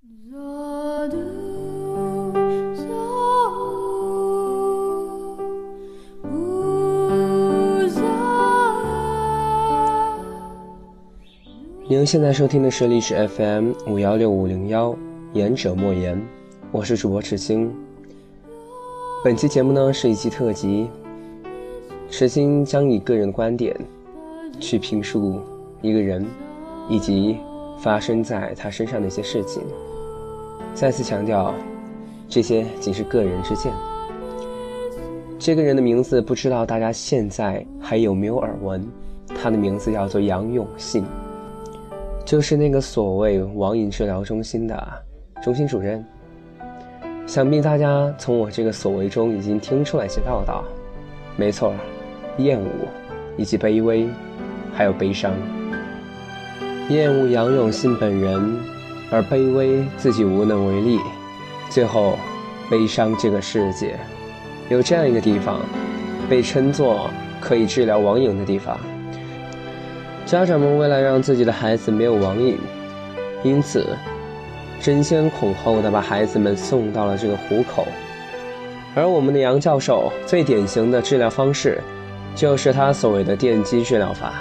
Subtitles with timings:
[0.00, 0.30] 您
[12.06, 14.96] 现在收听的是历史 FM 五幺六五零幺，
[15.32, 16.24] 言者莫言，
[16.70, 17.74] 我是主播赤星。
[19.24, 20.88] 本期节目呢是一期特辑，
[22.08, 23.76] 赤星将以个人观点
[24.60, 25.40] 去评述
[25.82, 26.24] 一个人
[26.88, 27.38] 以及
[27.80, 29.60] 发生在他身上的一些事情。
[30.74, 31.54] 再次强调，
[32.28, 33.72] 这些仅是个人之见。
[35.38, 38.86] 这个人的名字不知道大家现在还有没有耳闻？
[39.40, 41.04] 他的名字叫做杨永信。
[42.24, 44.88] 就是那个所谓网瘾治疗中心的
[45.42, 46.04] 中心主任，
[47.26, 50.62] 想必大家从我这个所谓中已经听出来些道道。
[51.36, 51.72] 没错，
[52.36, 52.68] 厌恶
[53.36, 54.08] 以及卑微，
[54.74, 55.32] 还有悲伤。
[56.90, 58.58] 厌恶杨永信本人，
[59.10, 60.98] 而卑微自己无能为力，
[61.70, 62.18] 最后
[62.70, 63.98] 悲伤这个世界
[64.68, 65.60] 有这样一个地方，
[66.28, 68.78] 被称作可以治疗网瘾的地方。
[70.26, 72.58] 家长们为了让自己的孩子没有网瘾，
[73.42, 73.96] 因此
[74.80, 77.86] 争先恐后的把孩子们送到了这个虎口。
[78.94, 81.80] 而我们的杨教授最典型的治疗方式，
[82.34, 84.34] 就是他所谓的电击治疗法。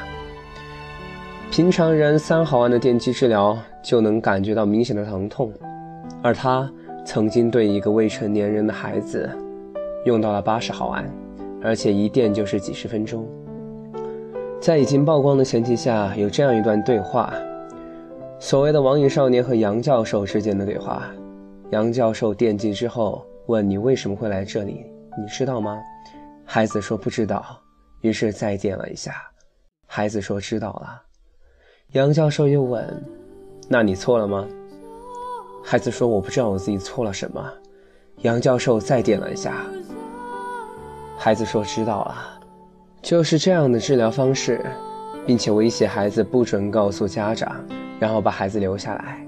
[1.58, 5.52] 平常人三毫安的电击治疗就能感觉到明显的疼痛，
[6.22, 6.72] 而他
[7.04, 9.28] 曾经对一个未成年人的孩子
[10.06, 11.12] 用到了八十毫安，
[11.64, 13.28] 而且一电就是几十分钟。
[14.62, 17.34] 在已经曝光的前提下，有这样一段对话：
[18.38, 21.08] 所谓的网瘾少年和杨教授之间的对话。
[21.72, 24.86] 杨教授电击之后问：“你为什么会来这里？
[25.18, 25.82] 你知道吗？”
[26.46, 27.44] 孩子说：“不知道。”
[28.02, 29.12] 于是再电了一下，
[29.88, 31.02] 孩子说：“知道了。”
[31.94, 32.86] 杨教授又问
[33.70, 34.46] ：“那你错了吗？”
[35.64, 37.42] 孩子说：“我不知道我自己错了什么。”
[38.24, 39.66] 杨教授再点了一下，
[41.18, 42.40] 孩子说：“知道了。”
[43.02, 44.66] 就是这样的治疗方式，
[45.26, 47.56] 并且威胁孩子不准告诉家长，
[48.02, 49.26] 然后把孩子留下来。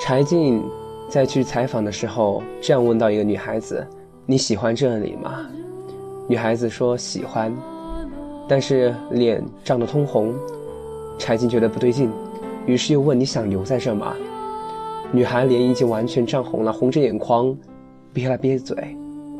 [0.00, 0.60] 柴静
[1.08, 3.86] 在去采访的时候这样问到一个女孩子
[4.26, 5.46] ：“你喜欢这里吗？”
[6.26, 7.56] 女孩子说：“喜欢。”
[8.48, 10.34] 但是脸涨得通红。
[11.20, 12.10] 柴静觉得不对劲，
[12.66, 14.16] 于是又问：“你想留在这吗？”
[15.12, 17.54] 女孩脸已经完全涨红了，红着眼眶，
[18.12, 18.96] 憋了憋嘴，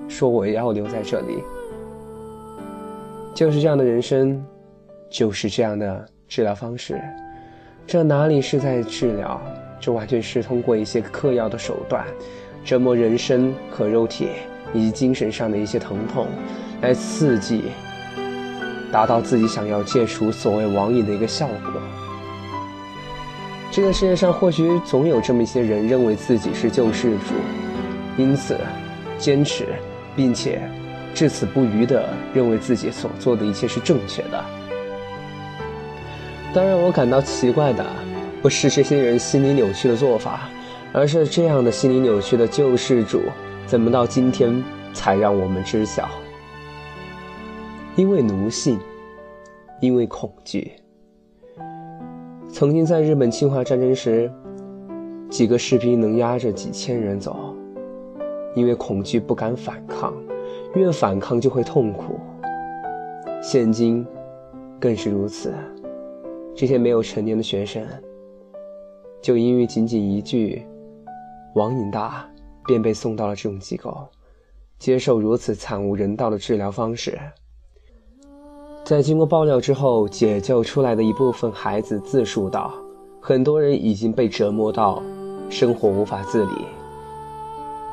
[0.07, 1.43] 说：“我要留在这里。”
[3.33, 4.45] 就是这样的人生，
[5.09, 7.01] 就是这样的治疗方式，
[7.87, 9.41] 这哪里是在治疗？
[9.81, 12.05] 这完全是通过一些嗑药的手段，
[12.63, 14.29] 折磨人身和肉体
[14.75, 16.27] 以及精神上的一些疼痛，
[16.83, 17.65] 来刺激，
[18.93, 21.73] 达到自己想要戒除所谓网瘾的一个效果。
[23.71, 27.35] 这个世界上或许总有这么一些人，认为自己是救世主，
[28.17, 28.57] 因此
[29.19, 29.67] 坚持，
[30.15, 30.61] 并且。
[31.13, 34.45] 至死不渝地认为自己所做的一切是正确的。
[36.55, 37.85] 但让我感到奇怪的，
[38.41, 40.49] 不是这些人心理扭曲的做法，
[40.93, 43.23] 而是这样的心理扭曲的救世主，
[43.67, 44.63] 怎么到今天
[44.95, 46.09] 才让我们知晓？
[47.97, 48.79] 因为奴性，
[49.81, 50.73] 因为恐惧。
[52.49, 54.31] 曾经在日本侵华战争时，
[55.29, 57.55] 几个士兵能压着几千人走，
[58.55, 60.15] 因为恐惧不敢反抗。
[60.75, 62.19] 越反抗就会痛苦，
[63.43, 64.07] 现今
[64.79, 65.53] 更是如此。
[66.55, 67.85] 这些没有成年的学生，
[69.21, 70.65] 就因为仅仅一句
[71.57, 72.29] “网瘾大”，
[72.67, 74.07] 便被送到了这种机构，
[74.79, 77.19] 接受如此惨无人道的治疗方式。
[78.91, 82.75] 在经过爆料之后，解救出来的一部分孩子自述道
[83.23, 85.01] ：“很多人已经被折磨到
[85.49, 86.51] 生活无法自理，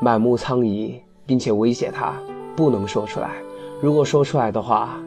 [0.00, 2.12] 满目疮痍，并且威胁他。”
[2.56, 3.36] 不能说出来，
[3.80, 4.98] 如果说出来的话，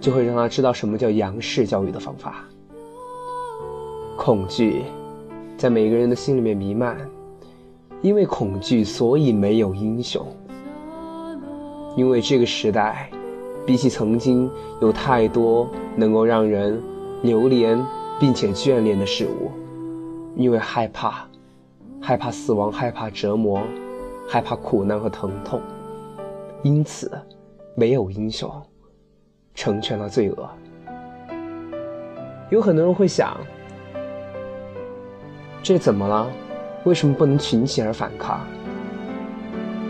[0.00, 2.36] 就会让他知道什么叫杨氏教育的方法。
[4.16, 4.84] 恐惧
[5.58, 6.96] 在每个人的心里面弥漫，
[8.00, 10.26] 因为恐惧，所以没有英雄。
[11.98, 13.10] 因为这个时代，
[13.68, 14.50] 比起曾经，
[14.80, 16.82] 有太多能够让人
[17.22, 17.78] 流连
[18.18, 19.50] 并且眷恋的事物。
[20.34, 21.26] 因为害怕，
[22.00, 23.60] 害怕死亡，害怕折磨，
[24.26, 25.60] 害怕苦难和疼痛。
[26.62, 27.12] 因此，
[27.74, 28.50] 没有英雄
[29.54, 30.48] 成全了罪恶。
[32.48, 33.36] 有很多人会想：
[35.62, 36.26] 这怎么了？
[36.84, 38.40] 为什么不能群起而反抗？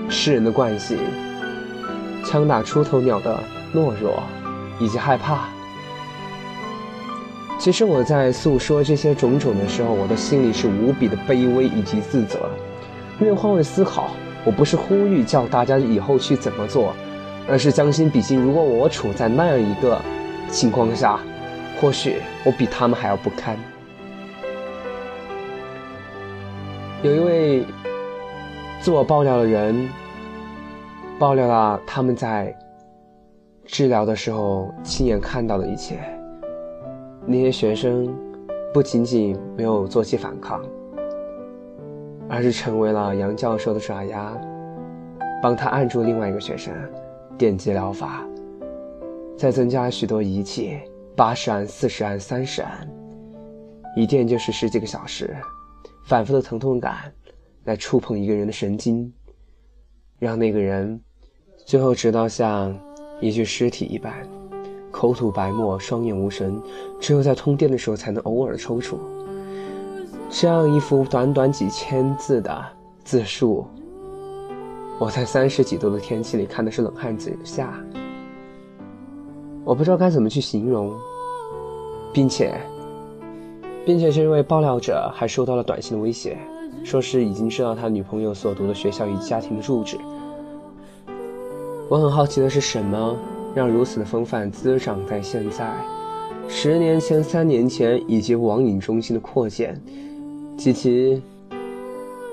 [0.08, 0.98] 世人的惯性，
[2.24, 3.38] 枪打出头鸟的
[3.74, 4.22] 懦弱
[4.78, 5.48] 以及害怕。
[7.58, 12.48] 其实我在诉说这些种种的时候，我的心里是无比的卑微以及自责。
[13.20, 14.10] 因为换位思考，
[14.44, 16.94] 我不是呼吁叫大家以后去怎么做，
[17.48, 20.00] 而是将心比心，如果我处在那样一个
[20.48, 21.18] 情况下，
[21.80, 23.58] 或许我比他们还要不堪。
[27.02, 27.64] 有一位
[28.80, 29.88] 自我爆料的人，
[31.18, 32.54] 爆料了他们在
[33.68, 36.00] 治疗的时候亲眼看到的一切。
[37.26, 38.08] 那些学生
[38.72, 40.64] 不仅仅没有做起反抗，
[42.30, 44.34] 而是成为了杨教授的爪牙，
[45.42, 46.74] 帮他按住另外一个学生，
[47.36, 48.26] 电击疗法，
[49.36, 50.78] 再增加许多仪器，
[51.14, 52.88] 八十按、四十按、三十按，
[53.94, 55.36] 一电就是十几个小时，
[56.06, 57.12] 反复的疼痛感
[57.64, 59.12] 来触碰一个人的神经，
[60.18, 60.98] 让那个人
[61.66, 62.74] 最后直到像
[63.20, 64.12] 一具尸体一般。
[64.90, 66.60] 口吐白沫，双眼无神，
[66.98, 68.96] 只有在通电的时候才能偶尔抽搐。
[70.30, 72.64] 这样一幅短短几千字的
[73.04, 73.66] 自述，
[74.98, 77.72] 我在三十几度的天气里看的是冷汗直下。
[79.64, 80.94] 我不知道该怎么去形容，
[82.12, 82.58] 并且，
[83.84, 86.36] 并且这位爆料者还收到了短信的威胁，
[86.82, 89.98] 说是已经知道他女朋友所读的学校与家庭的住址。
[91.88, 93.16] 我很好奇的是什么？
[93.54, 95.72] 让如此的风范滋长在现在，
[96.46, 99.80] 十年前、三年前以及网瘾中心的扩建，
[100.56, 101.22] 及其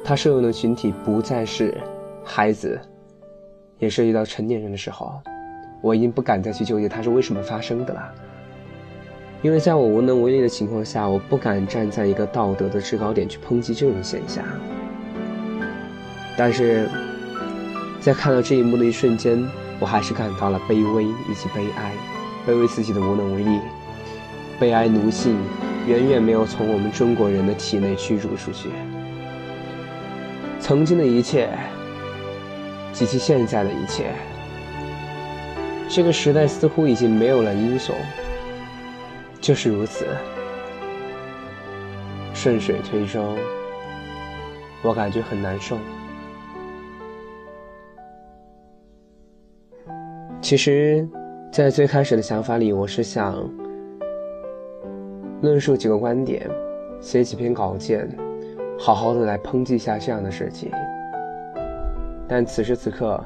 [0.04, 1.74] 他受用的群体不再是
[2.22, 2.78] 孩子，
[3.80, 5.13] 也涉及到成年人的时候，
[5.81, 8.13] 我已经不敢再去纠结它是为什么发生的了。
[9.42, 14.44] 因为在我无能为力的情况下，我不敢站在一个道德的制高点去抨击这种现象。
[16.38, 16.90] 但是
[18.06, 19.44] 在看到这一幕的一瞬间。
[19.80, 21.92] 我还是感到了卑微以及悲哀，
[22.48, 23.60] 卑微自己的无能为力，
[24.57, 25.38] 悲哀奴性
[25.86, 28.69] 远远没有从我们中国人的体内驱逐出去。
[30.60, 31.50] 曾经的一切
[32.94, 34.13] 及其现在的一切，
[35.90, 37.94] 这个时代似乎已经没有了英雄，
[39.42, 40.06] 就是如此，
[42.34, 43.36] 顺水推舟，
[44.81, 45.78] 我感觉很难受。
[50.45, 51.09] 其实，
[51.51, 53.51] 在最开始的想法里，我是想
[55.42, 56.47] 论述几个观点，
[57.01, 58.07] 写几篇稿件，
[58.77, 60.71] 好好的来抨击一下这样的事情。
[62.27, 63.19] 但此时此刻，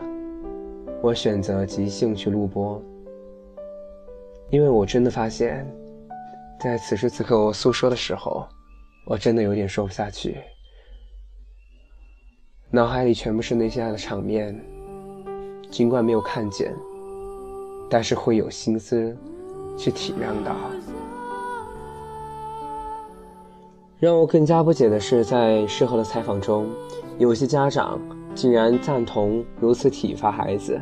[1.02, 2.82] 我选择即兴去录播，
[4.50, 5.68] 因为我真的发现，
[6.58, 8.48] 在此时此刻我诉说的时候，
[9.06, 10.38] 我真的有点说不下去，
[12.72, 14.58] 脑海里全部是那些爱的场面，
[15.70, 16.74] 尽管没有看见。
[17.90, 19.18] 但是会有心思
[19.76, 20.52] 去体谅的。
[24.00, 26.68] 让我更加不解的是，在事后的采访中，
[27.18, 28.00] 有些家长
[28.34, 30.80] 竟然赞同如此体罚孩子，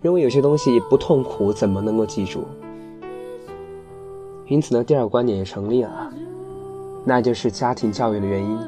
[0.00, 2.44] 认为有些东西不痛苦怎么能够记住？
[4.46, 6.12] 因此呢，第二个观点也成立了，
[7.04, 8.58] 那就是家庭教育的原因。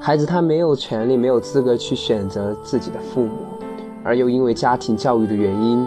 [0.00, 3.32] 孩子他没有权利、没有资格去选择自己的父母，
[4.04, 5.84] 而又因为家庭教育的原因。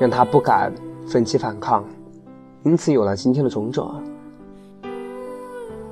[0.00, 0.72] 让他不敢
[1.06, 1.84] 奋起反抗，
[2.64, 4.02] 因此有了今天的种种。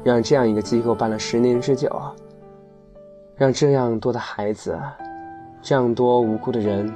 [0.05, 1.91] 让这样一个机构办了十年之久，
[3.35, 4.79] 让这样多的孩子，
[5.61, 6.93] 这样多无辜的人，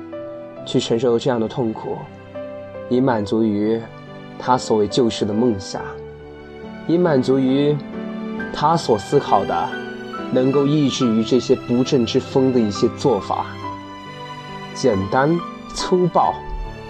[0.64, 1.96] 去承受这样的痛苦，
[2.88, 3.80] 以满足于
[4.38, 5.82] 他所谓救世的梦想，
[6.86, 7.76] 以满足于
[8.52, 9.68] 他所思考的，
[10.32, 13.46] 能够抑制于这些不正之风的一些做法，
[14.72, 15.36] 简单
[15.74, 16.32] 粗暴。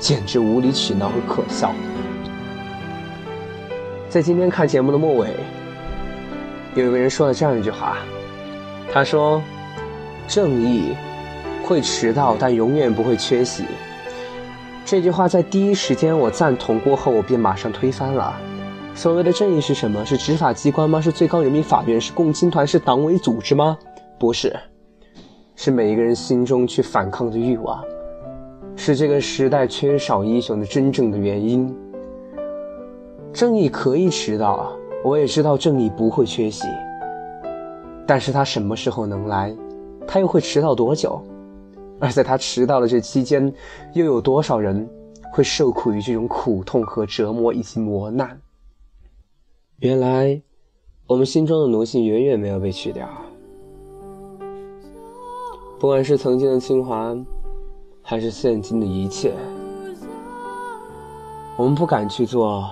[0.01, 1.73] 简直无理取闹和可笑。
[4.09, 5.29] 在今天看节目的末尾，
[6.75, 7.99] 有一个人说了这样一句话，
[8.91, 9.41] 他说
[10.27, 10.97] ：“正义
[11.63, 13.65] 会迟到，但永远不会缺席。”
[14.85, 18.35] 这句话在第一时间我赞同过后，我便马上推翻了。
[18.95, 20.05] 所谓的正义是什么？
[20.05, 21.01] 是执法机关吗？
[21.01, 22.01] 是最高人民法院？
[22.01, 22.67] 是共青团？
[22.67, 23.79] 是党委组织吗？
[24.19, 24.59] 不是，
[25.55, 27.85] 是每一个人心中去反抗的欲望。
[28.83, 31.71] 是这个时代缺少英雄的真正的原因。
[33.31, 34.73] 正义可以迟到，
[35.05, 36.67] 我也知道正义不会缺席。
[38.07, 39.55] 但是他什么时候能来？
[40.07, 41.23] 他又会迟到多久？
[42.01, 43.53] 而在他迟到的这期间，
[43.93, 44.89] 又有多少人
[45.31, 48.41] 会受苦于这种苦痛和折磨以及磨难？
[49.81, 50.41] 原来，
[51.07, 53.07] 我们心中的奴性远远没有被去掉。
[55.79, 57.15] 不管是曾经的清华。
[58.11, 59.33] 还是现今的一切，
[61.57, 62.69] 我们不敢去做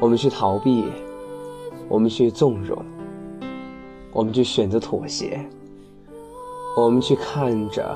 [0.00, 0.86] 我们去逃避，
[1.86, 2.82] 我们去纵容，
[4.10, 5.46] 我们去选择妥协，
[6.78, 7.94] 我们去看着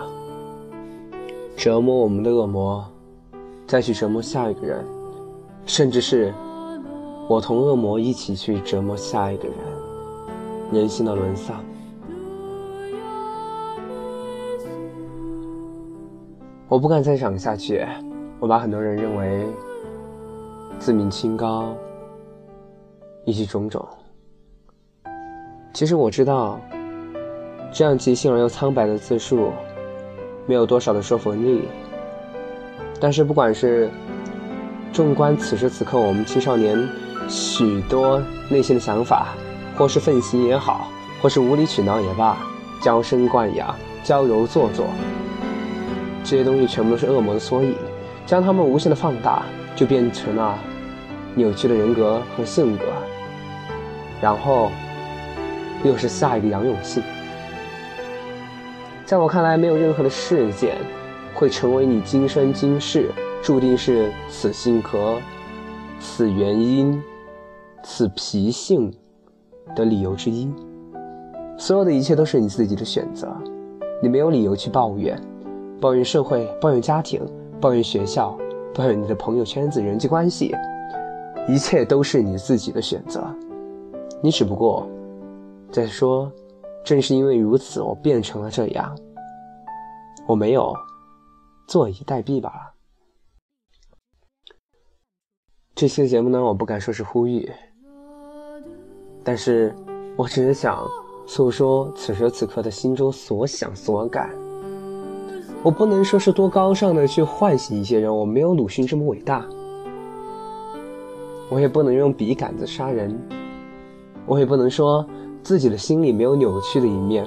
[1.56, 2.84] 折磨我们的恶魔，
[3.66, 4.84] 再去折磨下一个人，
[5.64, 6.34] 甚至是
[7.30, 9.56] 我同恶魔一起去折磨下一个人，
[10.70, 11.64] 人性的沦丧。
[16.72, 17.86] 我不敢再讲下去，
[18.40, 19.46] 我把很多人认为
[20.78, 21.74] 自命清高。
[23.26, 23.86] 以及种种，
[25.74, 26.58] 其实我知道，
[27.70, 29.52] 这样即兴而又苍白的自述，
[30.46, 31.68] 没有多少的说服力。
[32.98, 33.90] 但是，不管是
[34.94, 36.88] 纵观此时此刻我们青少年
[37.28, 39.34] 许多内心的想法，
[39.76, 40.88] 或是愤青也好，
[41.20, 42.38] 或是无理取闹也罢，
[42.80, 44.86] 娇生惯养、娇柔做作，
[46.24, 47.74] 这些东西全部都是恶魔的缩影，
[48.24, 49.42] 将他们无限的放大，
[49.74, 50.58] 就变成了
[51.34, 52.84] 扭曲的人格和性格。
[54.20, 54.70] 然后，
[55.84, 57.02] 又是下一个杨永信。
[59.04, 60.76] 在我看来，没有任何的事件
[61.34, 63.10] 会成为你今生今世
[63.42, 65.20] 注定是此性格、
[65.98, 67.02] 此原因、
[67.82, 68.94] 此脾性
[69.74, 70.48] 的理由之一。
[71.58, 73.36] 所有的一切都是你自己的选择，
[74.00, 75.20] 你没有理由去抱怨，
[75.82, 77.20] 抱怨社会，抱怨家庭，
[77.60, 78.38] 抱怨学校，
[78.72, 80.54] 抱怨你的朋友圈子、人际关系，
[81.48, 83.26] 一切都是你自己的选择。
[84.22, 84.86] 你只不过
[85.72, 86.30] 在说，
[86.84, 88.96] 正是因为如此，我变成了这样。
[90.28, 90.72] 我没有
[91.66, 92.74] 坐以待毙罢了。
[95.74, 97.50] 这期节目呢，我不敢说是呼吁，
[99.24, 99.74] 但是
[100.16, 100.88] 我只是想
[101.26, 104.30] 诉说此时此刻的心中所想所感。
[105.64, 109.46] 我不能说是多高尚的去唤醒一些人，我没有鲁迅这么伟大，
[111.48, 113.16] 我也不能用笔杆子杀人。
[114.26, 115.06] 我也不能说
[115.42, 117.24] 自己的心里没有扭曲的一面，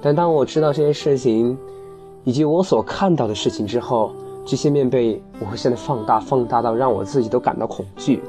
[0.00, 1.56] 但当我知道这些事情，
[2.24, 4.12] 以及我所看到的事情之后，
[4.46, 8.22] 这些面被无限的放大，放大到让我自己都感到恐惧。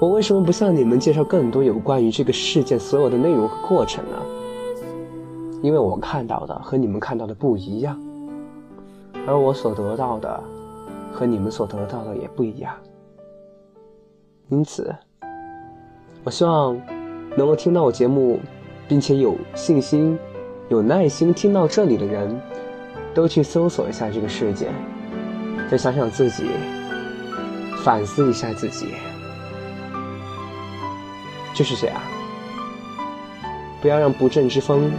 [0.00, 4.16] 我为什么不向你们介绍更多有关于这个事件所有的内容和过程呢？
[5.64, 7.98] 因为我看到的和你们看到的不一样，
[9.26, 10.38] 而我所得到的
[11.10, 12.74] 和你们所得到的也不一样，
[14.50, 14.94] 因此。
[16.22, 16.78] 我希望
[17.34, 18.38] 能够听到我节目，
[18.86, 20.18] 并且有信心、
[20.68, 22.38] 有耐心听到这里的人，
[23.14, 24.70] 都去搜索一下这个事件，
[25.70, 26.44] 再想想自己，
[27.82, 28.88] 反思一下自己，
[31.54, 31.98] 就是这样。
[33.80, 34.92] 不要让不正之风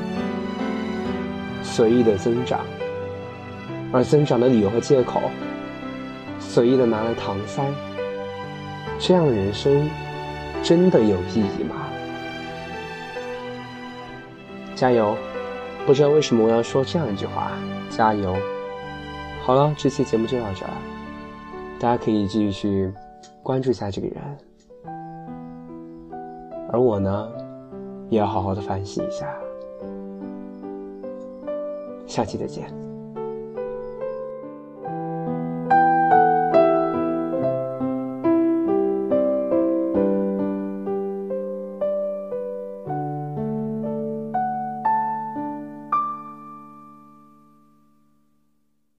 [1.66, 2.62] 随意的增长，
[3.92, 5.22] 而增长的理由和借口
[6.40, 7.62] 随意的拿来搪塞，
[8.98, 9.90] 这样的人生。
[10.64, 11.76] 真的有意义吗？
[14.74, 15.16] 加油！
[15.86, 17.52] 不知道为什么我要说这样一句话，
[17.88, 18.36] 加油！
[19.44, 20.72] 好了，这期节目就到这儿，
[21.80, 22.92] 大家可以继续
[23.44, 24.16] 关注一下这个人，
[26.72, 27.30] 而我呢，
[28.10, 29.28] 也要好好的反省一下。
[32.08, 32.85] 下期再见。